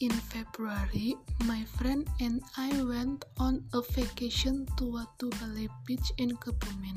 [0.00, 6.36] In February, my friend and I went on a vacation to Watu Balai Beach in
[6.38, 6.94] Kebumen.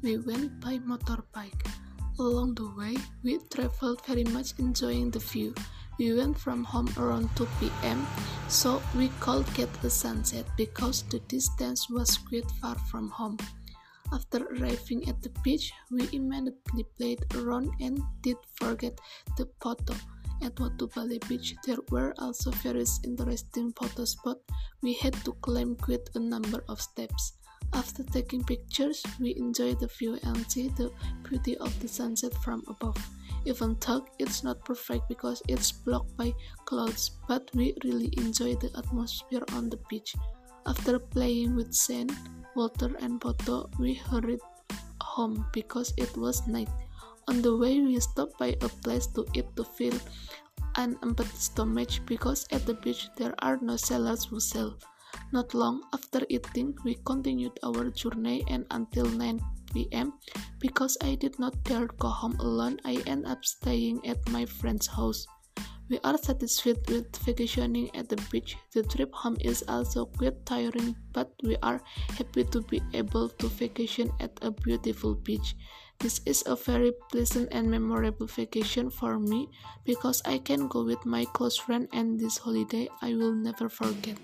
[0.00, 1.68] We went by motorbike.
[2.18, 5.54] Along the way, we traveled very much enjoying the view.
[5.98, 8.06] We went from home around 2 p.m.,
[8.48, 13.36] so we could get a sunset because the distance was quite far from home.
[14.14, 18.98] After arriving at the beach, we immediately played around and did forget
[19.36, 19.92] the photo.
[20.42, 24.40] At Watu Balai Beach, there were also various interesting photo spots.
[24.82, 27.34] We had to climb quite a number of steps.
[27.72, 30.90] After taking pictures, we enjoyed the view and see the
[31.22, 32.96] beauty of the sunset from above.
[33.44, 36.34] Even though it's not perfect because it's blocked by
[36.64, 40.14] clouds, but we really enjoy the atmosphere on the beach.
[40.66, 42.12] After playing with sand,
[42.56, 44.40] water, and photo, we hurried
[45.00, 46.68] home because it was night.
[47.30, 49.94] On the way, we stopped by a place to eat to fill
[50.74, 54.74] an empty stomach because at the beach there are no sellers who sell.
[55.30, 59.38] Not long after eating, we continued our journey and until 9
[59.72, 60.14] p.m.
[60.58, 64.88] Because I did not dare go home alone, I ended up staying at my friend's
[64.88, 65.24] house.
[65.88, 68.56] We are satisfied with vacationing at the beach.
[68.74, 71.80] The trip home is also quite tiring, but we are
[72.18, 75.54] happy to be able to vacation at a beautiful beach.
[76.00, 79.50] This is a very pleasant and memorable vacation for me
[79.84, 84.16] because I can go with my close friend and this holiday I will never forget.